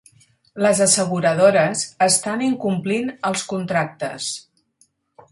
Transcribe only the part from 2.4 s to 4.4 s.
incomplint els contractes.